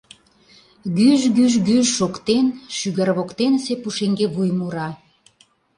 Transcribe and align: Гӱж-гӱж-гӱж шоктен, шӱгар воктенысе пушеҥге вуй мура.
Гӱж-гӱж-гӱж 0.97 1.85
шоктен, 1.97 2.45
шӱгар 2.77 3.09
воктенысе 3.17 3.73
пушеҥге 3.81 4.27
вуй 4.33 4.49
мура. 4.57 4.89